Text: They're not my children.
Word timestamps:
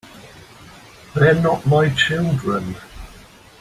They're 1.13 1.39
not 1.39 1.63
my 1.67 1.87
children. 1.89 2.75